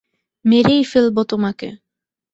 মেরেই 0.45 0.83
ফেলবো 0.83 1.21
তোমাকে। 1.23 1.67